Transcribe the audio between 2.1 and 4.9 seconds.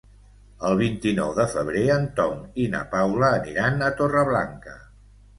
Tom i na Paula aniran a Torreblanca.